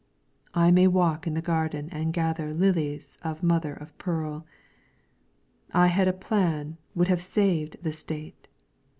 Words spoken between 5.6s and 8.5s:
I had a plan would have saved the State.